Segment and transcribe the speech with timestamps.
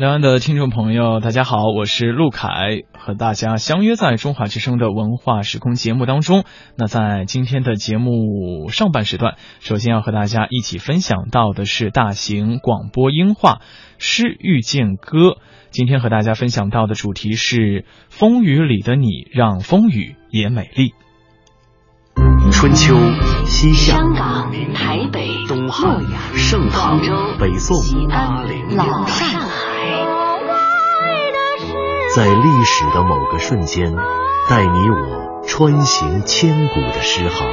[0.00, 2.48] 两岸的听众朋友，大家好，我是陆凯，
[2.98, 6.44] 和大家相约在中华之声的文化时空节目当中。
[6.74, 13.56] 那在今天的节目上半时段，首先要和大家一起分享到的是大型广播音画
[13.98, 15.18] 《诗遇见歌》。
[15.68, 20.94] 今天和大家分享到的主题是“风雨里的你，让风雨也美丽”。
[22.50, 22.94] 春秋、
[23.44, 26.00] 西夏、香港、台北、东汉、
[26.34, 26.98] 盛唐、
[27.38, 27.76] 北宋、
[28.08, 29.49] 安、老上海。
[32.16, 33.94] 在历史的某个瞬间，
[34.48, 37.46] 带你我穿行千古的诗行；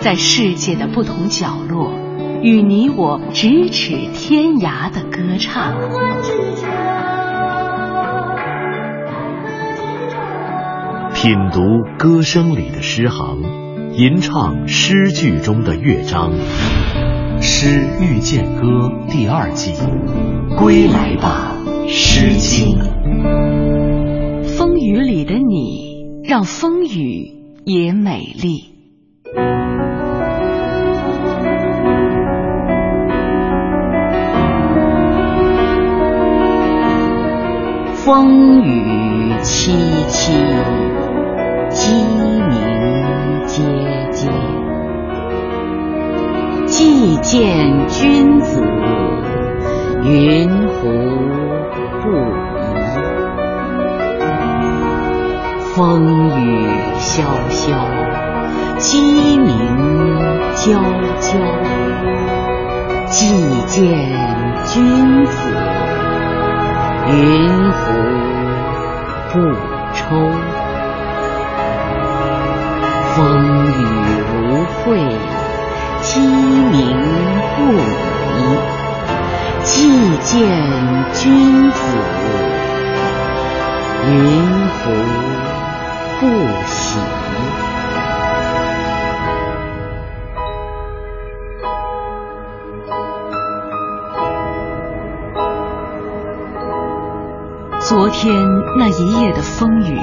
[0.00, 1.92] 在世界的不同角落，
[2.40, 5.74] 与你我咫尺天涯的歌唱。
[11.14, 11.60] 品读
[11.98, 13.42] 歌声里的诗行，
[13.94, 16.32] 吟唱诗句中的乐章。
[17.42, 18.62] 《诗遇见歌》
[19.10, 19.74] 第二季，
[20.56, 21.56] 归来吧，
[21.88, 22.78] 《诗经》。
[24.56, 27.32] 风雨里的你，让风雨
[27.64, 28.74] 也美丽。
[37.94, 39.70] 风雨凄
[40.08, 40.32] 凄，
[41.70, 41.92] 鸡
[42.48, 42.58] 鸣
[43.46, 43.62] 喈
[44.12, 44.30] 喈。
[46.66, 48.62] 既见君子，
[50.04, 51.17] 云胡
[55.78, 56.66] 风雨
[56.98, 57.78] 萧萧，
[58.78, 59.56] 鸡鸣
[60.56, 60.74] 啾
[61.20, 61.38] 啾。
[63.06, 63.78] 既见
[64.66, 65.38] 君子，
[67.06, 67.78] 云胡
[69.30, 69.38] 不
[69.94, 70.02] 抽？
[73.14, 73.16] 风
[73.68, 73.80] 雨
[74.34, 74.34] 无
[74.82, 74.98] 悔，
[76.02, 76.74] 鸡鸣
[77.54, 77.56] 不
[78.34, 78.36] 已。
[79.62, 79.70] 既
[80.24, 80.34] 见
[81.14, 81.78] 君子，
[84.10, 84.12] 云
[84.80, 84.90] 胡
[86.20, 86.26] 不
[86.66, 86.98] 喜？
[97.78, 98.34] 昨天
[98.76, 99.96] 那一夜的风雨，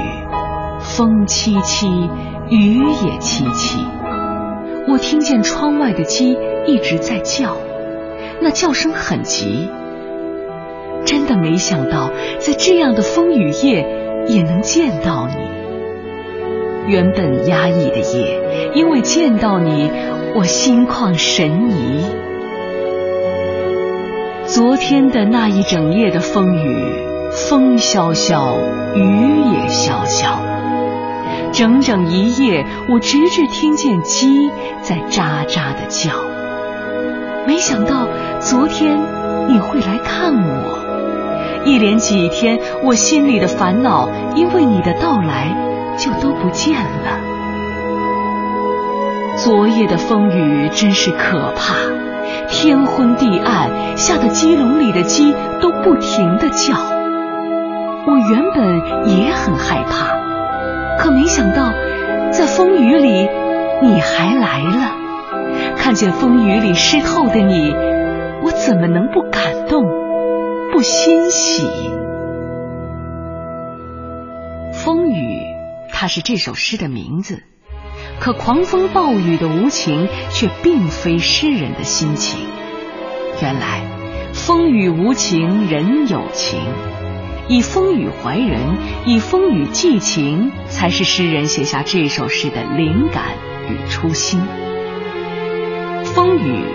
[0.80, 2.10] 风凄凄，
[2.50, 3.80] 雨也凄凄。
[4.88, 7.58] 我听见窗外的鸡一直在叫，
[8.40, 9.70] 那叫声很急。
[11.04, 15.65] 真的没想到，在这样的风雨夜也能见到你。
[16.88, 19.90] 原本压抑的夜，因为见到你，
[20.36, 22.06] 我心旷神怡。
[24.46, 26.78] 昨天的那一整夜的风雨，
[27.32, 28.58] 风萧萧，
[28.94, 29.02] 雨
[29.54, 30.40] 也萧萧。
[31.52, 34.52] 整整一夜，我直至听见鸡
[34.82, 36.12] 在喳喳的叫。
[37.48, 38.08] 没想到
[38.40, 39.00] 昨天
[39.48, 45.56] 你会来看我，一连几天，我心里的烦恼因为你的到来
[45.98, 47.20] 就都不见了。
[49.38, 51.76] 昨夜的风雨真是可怕，
[52.50, 56.76] 天昏地暗，吓得鸡笼里的鸡都不停的叫。
[58.08, 60.16] 我原本也很害怕。
[60.98, 61.74] 可没想到，
[62.32, 63.30] 在风雨里
[63.82, 64.92] 你还来了。
[65.76, 67.76] 看见风雨里湿透的你，
[68.42, 69.84] 我怎么能不感动、
[70.72, 71.64] 不欣喜？
[74.72, 75.42] 风雨，
[75.98, 77.44] 它是这首诗的名字。
[78.20, 82.38] 可狂风暴雨的无情，却并非诗人的心情。
[83.42, 83.82] 原来，
[84.34, 86.60] 风雨无情人有情。
[87.48, 88.60] 以风雨怀人，
[89.06, 93.24] 以风雨寄情，才是诗人写下这首诗的灵感
[93.70, 94.42] 与初心。
[96.04, 96.66] 风雨，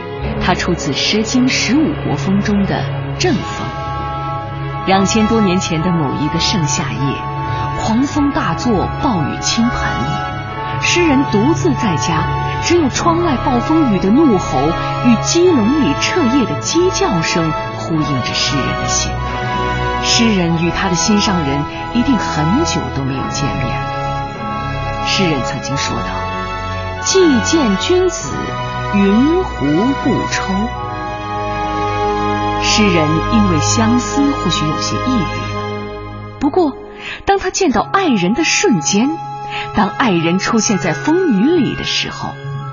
[0.40, 2.84] 它出自《诗经·十五国风》中的
[3.18, 3.68] 正风。
[4.86, 7.29] 两千多年前的某一个盛夏夜，
[7.82, 9.78] 狂风大作，暴雨倾盆，
[10.82, 12.24] 诗人独自在家，
[12.62, 14.58] 只有窗外暴风雨的怒吼
[15.06, 19.10] 与鸡笼里彻夜的鸡叫声呼应着诗人的心。
[20.04, 21.64] 诗人与他的心上人
[21.94, 25.06] 一定很久都没有见面了。
[25.06, 26.04] 诗人曾经说道
[27.04, 28.30] ：“既见君子，
[28.94, 29.66] 云胡
[30.04, 30.52] 不抽？”
[32.62, 35.49] 诗人因为相思，或许有些抑郁。
[36.40, 36.72] 不过，
[37.26, 39.08] 当他见到爱人的瞬间，
[39.76, 42.30] 当爱人出现在风雨里的时候，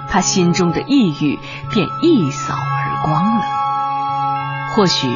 [0.09, 1.37] 他心中的抑郁
[1.69, 3.43] 便一扫而光了。
[4.75, 5.07] 或许。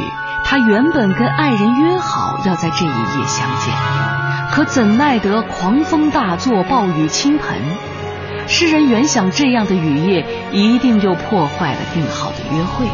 [0.44, 3.74] 他原本跟爱人约好要在这一夜相见，
[4.52, 7.58] 可怎奈得狂风大作，暴雨倾盆。
[8.50, 12.86] 诗人原想这样的雨夜一定又破坏了定好的约会，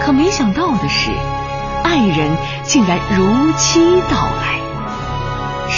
[0.00, 1.10] 可没想到的是，
[1.82, 4.67] 爱人竟然如期到来。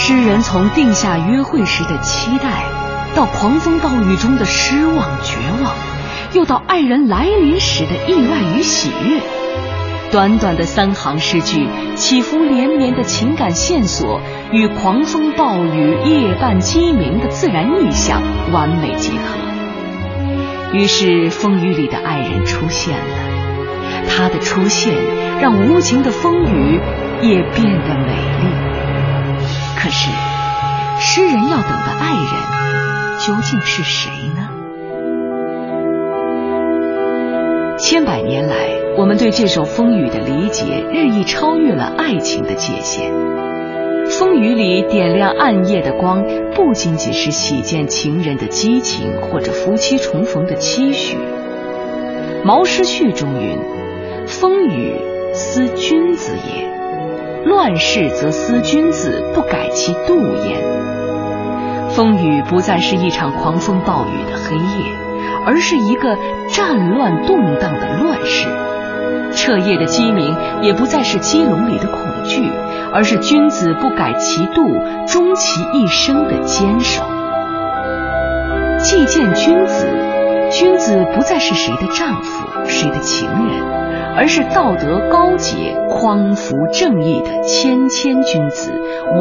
[0.03, 2.63] 诗人从定下约会时的期待，
[3.15, 5.75] 到狂风暴雨中的失望绝望，
[6.33, 9.21] 又到爱人来临时的意外与喜悦。
[10.11, 14.19] 短短的三行诗句，起伏连绵的情感线索
[14.51, 20.73] 与狂风暴雨、夜半鸡鸣的自然意象完美结合。
[20.73, 24.95] 于是，风雨里的爱人出现了，他的出现
[25.39, 26.81] 让无情的风雨
[27.21, 28.80] 也变得美丽。
[29.83, 30.11] 可是，
[30.99, 32.29] 诗人要等的爱人
[33.25, 34.47] 究竟是谁呢？
[37.79, 38.55] 千百年来，
[38.95, 43.11] 我们对这首《风雨》的理解日益超越了爱情的界限。
[44.07, 46.23] 风雨里点亮暗夜的光，
[46.53, 51.17] 不仅仅是喜见情人的激情，或者夫妻重逢的期许。
[52.43, 53.57] 《毛诗序》中云
[54.29, 54.93] ：“风雨
[55.33, 56.69] 思君子也，
[57.45, 60.15] 乱世则思君子，不改其度
[60.45, 60.61] 焉。”
[61.91, 65.01] 风雨不再是一场狂风暴雨的黑夜。
[65.43, 66.15] 而是一个
[66.49, 68.47] 战乱动荡的乱世，
[69.33, 72.47] 彻夜的鸡鸣也不再是鸡笼里的恐惧，
[72.93, 74.61] 而是君子不改其度，
[75.07, 77.01] 终其一生的坚守。
[78.77, 79.87] 既见君子，
[80.51, 83.63] 君子不再是谁的丈夫、谁的情人，
[84.15, 88.71] 而是道德高洁、匡扶正义的谦谦君子、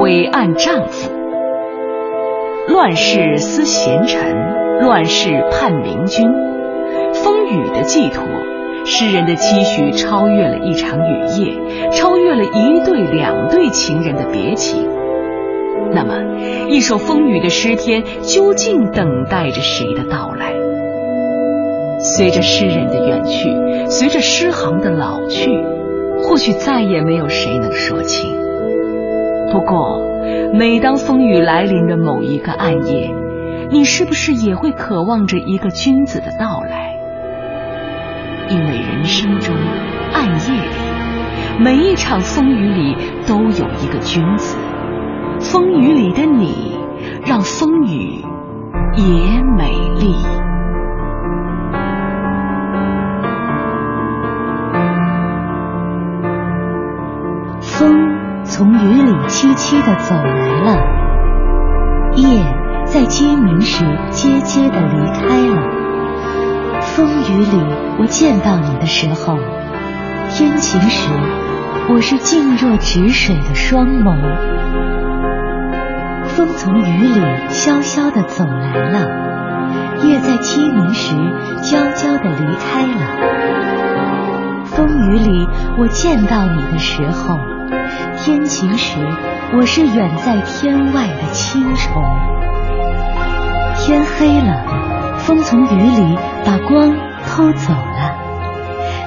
[0.01, 1.11] 伟岸丈夫。
[2.69, 4.51] 乱世思贤臣。
[4.81, 6.27] 乱世盼明君，
[7.13, 8.25] 风雨的寄托，
[8.87, 14.89] 诗人的期许超越了一场雨夜，超越了一对两对情人的别情。
[15.93, 16.15] 那么，
[16.71, 20.55] 一首风雨的诗篇究竟等待着谁的到来？
[22.03, 23.51] 随着诗人的远去，
[23.89, 25.51] 随着诗行的老去，
[26.23, 28.35] 或许再也没有谁能说清。
[29.53, 30.03] 不过，
[30.55, 33.11] 每当风雨来临的某一个暗夜，
[33.71, 36.97] 你是不是也会渴望着一个君子的到来？
[38.49, 39.55] 因为人生中
[40.15, 44.57] 暗夜里，每一场风雨里都有一个君子。
[45.39, 46.79] 风雨里的你，
[47.27, 48.25] 让风雨
[48.97, 49.71] 也美
[50.01, 50.15] 丽。
[58.61, 60.77] 从雨里凄凄的走来了，
[62.15, 62.45] 夜。
[62.85, 65.63] 在鸡鸣时，结结的离开了。
[66.83, 67.65] 风雨里，
[67.99, 69.39] 我见到你的时候；
[70.29, 71.09] 天晴时，
[71.89, 74.15] 我是静若止水的双眸。
[76.27, 81.15] 风从雨里萧萧的走来了，夜在鸡鸣时
[81.63, 84.65] 悄悄的离开了。
[84.65, 85.49] 风雨里，
[85.79, 87.39] 我见到你的时候；
[88.19, 88.97] 天晴时，
[89.57, 92.03] 我是远在天外的青虫。
[93.79, 96.95] 天黑了，风从雨里把光
[97.27, 98.15] 偷走了；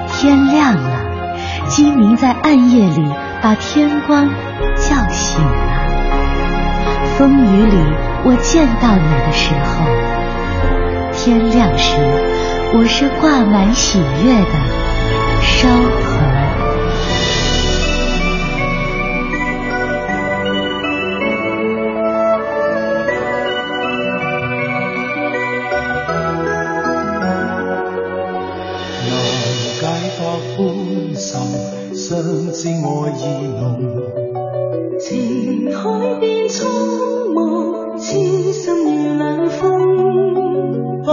[0.08, 1.04] 天亮了，
[1.68, 4.28] 鸡鸣在暗夜里把天光
[4.76, 5.74] 叫醒了。
[7.16, 7.76] 风雨里，
[8.24, 9.84] 我见到你的时候；
[11.12, 11.96] 天亮时，
[12.74, 14.52] 我是挂满喜悦的
[15.40, 16.33] 烧头。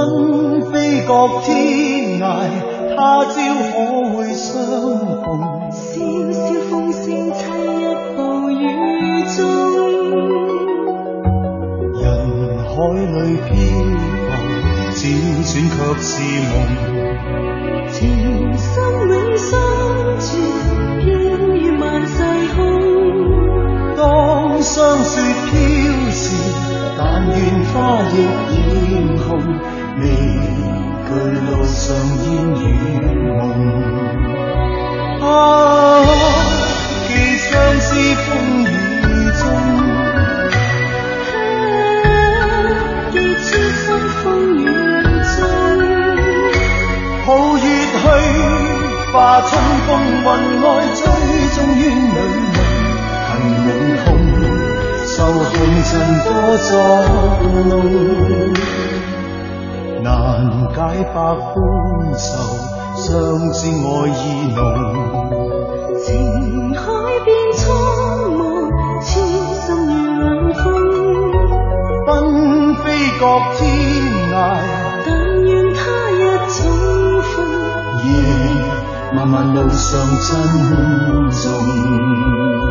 [0.10, 2.50] 心飞过天涯
[2.96, 3.34] 他朝
[3.72, 4.62] 可会相
[5.22, 5.62] 逢。
[5.72, 6.00] 笑
[6.32, 7.44] 笑风声凄泣
[8.18, 8.54] 暴雨
[9.36, 9.40] 中
[11.94, 12.04] 人
[12.68, 14.32] 海里飘浮
[14.94, 15.00] 辗
[15.32, 16.12] 转却是
[16.50, 16.54] 梦
[17.90, 18.00] 情
[18.58, 18.70] 深
[19.08, 19.50] 永相
[20.20, 20.26] 存
[21.00, 21.06] 飘
[21.56, 22.14] 于万世
[22.54, 22.58] 空
[23.96, 25.12] 当霜雪
[25.46, 25.52] 飘
[26.12, 26.24] 时
[26.98, 27.36] 但愿
[27.74, 27.76] 花
[28.12, 28.16] 亦
[28.92, 30.06] 艳红未
[31.08, 31.10] 惧
[31.50, 32.64] 路上烟雨
[33.28, 33.32] 蒙
[60.74, 61.56] 解百般
[62.14, 62.28] 愁，
[62.96, 63.08] 相
[63.52, 64.20] 知爱意
[64.56, 64.58] 浓。
[66.04, 66.06] 情
[66.74, 66.80] 海
[67.26, 67.62] 变苍
[68.32, 68.42] 茫，
[69.04, 69.10] 痴
[69.62, 70.24] 心如冷
[70.54, 70.60] 风，
[72.06, 72.10] 奔
[72.76, 72.84] 飞
[73.20, 73.24] 各
[73.58, 73.60] 天
[74.32, 74.34] 涯。
[75.06, 75.10] 但
[75.44, 76.60] 愿他日重
[77.22, 77.34] 逢，
[78.06, 78.10] 夜
[79.14, 80.30] 漫漫路上珍
[81.32, 81.44] 重。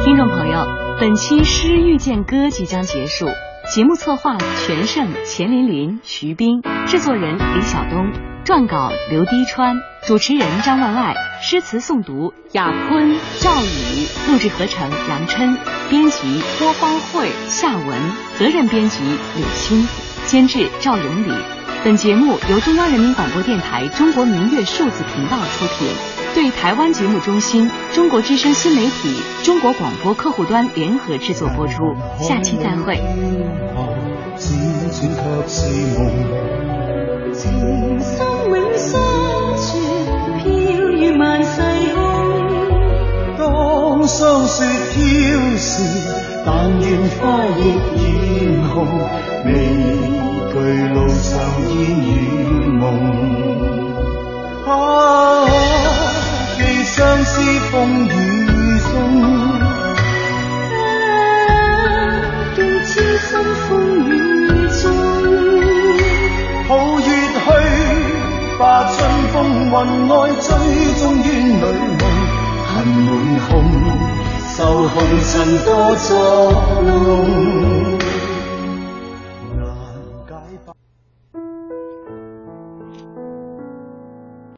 [0.03, 0.65] 听众朋友，
[0.99, 3.27] 本期《诗遇见歌》即将结束。
[3.71, 4.37] 节目策划
[4.67, 8.11] 全胜、钱琳琳、徐斌，制作人李晓东，
[8.45, 9.77] 撰稿刘滴川，
[10.09, 15.57] 主持人张万爱，诗词诵读雅坤、赵宇，录制合成杨琛，
[15.89, 17.97] 编辑郭方慧、夏文，
[18.41, 19.87] 责任编辑柳青，
[20.27, 21.33] 监制赵永礼。
[21.85, 26.10] 本节目由中央人民广播电台中国民乐数字频道出品。
[26.35, 31.83] 对台湾节目中心、中国之声新媒体、中国广播客户端联合制作播出。
[32.19, 33.01] 下期再会。
[57.01, 57.41] 相思
[57.73, 58.11] 风雨
[58.79, 58.93] 中，
[62.55, 63.31] 见痴心
[63.67, 63.71] 风
[64.05, 64.11] 雨
[64.83, 64.85] 中。
[66.69, 67.49] 抱月去，
[68.59, 68.99] 把春
[69.33, 69.73] 风云
[70.09, 70.47] 外追
[71.01, 72.05] 踪于女梦，
[72.67, 73.09] 恨满
[73.49, 73.51] 空，
[74.55, 75.33] 愁红尘
[75.65, 76.05] 多作
[76.85, 78.00] 弄。